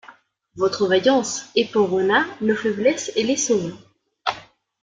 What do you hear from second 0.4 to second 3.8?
Votre vaillance éperonna nos faiblesses et les sauva!